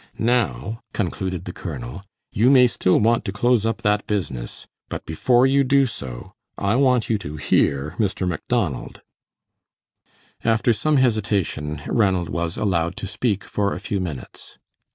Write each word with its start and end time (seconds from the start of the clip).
Now," 0.17 0.81
concluded 0.93 1.45
the 1.45 1.53
colonel, 1.53 2.01
"you 2.33 2.49
may 2.49 2.65
still 2.65 2.99
want 2.99 3.23
to 3.25 3.31
close 3.31 3.67
up 3.67 3.83
that 3.83 4.07
business, 4.07 4.65
but 4.89 5.05
before 5.05 5.45
you 5.45 5.63
do 5.63 5.85
so, 5.85 6.33
I 6.57 6.75
want 6.75 7.07
you 7.07 7.19
to 7.19 7.35
hear 7.37 7.93
Mr. 7.99 8.27
Macdonald." 8.27 9.03
After 10.43 10.73
some 10.73 10.97
hesitation, 10.97 11.83
Ranald 11.85 12.29
was 12.29 12.57
allowed 12.57 12.97
to 12.97 13.05
speak 13.05 13.43
for 13.43 13.73
a 13.73 13.79
few 13.79 13.99
minutes. 13.99 14.57